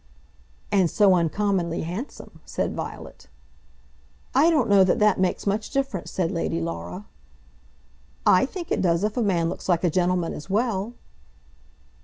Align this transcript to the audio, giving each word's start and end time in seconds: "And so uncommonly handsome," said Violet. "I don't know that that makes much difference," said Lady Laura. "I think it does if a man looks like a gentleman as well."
"And 0.71 0.89
so 0.89 1.13
uncommonly 1.13 1.83
handsome," 1.83 2.39
said 2.43 2.73
Violet. 2.73 3.27
"I 4.33 4.49
don't 4.49 4.67
know 4.67 4.83
that 4.83 4.97
that 4.97 5.19
makes 5.19 5.45
much 5.45 5.69
difference," 5.69 6.09
said 6.09 6.31
Lady 6.31 6.59
Laura. 6.59 7.05
"I 8.25 8.47
think 8.47 8.71
it 8.71 8.81
does 8.81 9.03
if 9.03 9.15
a 9.15 9.21
man 9.21 9.47
looks 9.47 9.69
like 9.69 9.83
a 9.83 9.91
gentleman 9.91 10.33
as 10.33 10.49
well." 10.49 10.95